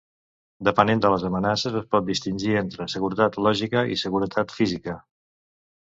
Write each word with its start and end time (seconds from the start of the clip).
Depenent 0.67 1.03
de 1.05 1.11
les 1.15 1.25
amenaces 1.29 1.77
es 1.81 1.85
pot 1.95 2.07
distingir 2.09 2.57
entre 2.63 2.89
seguretat 2.95 3.39
lògica 3.49 3.87
i 3.93 3.99
seguretat 4.05 4.55
física. 4.63 5.01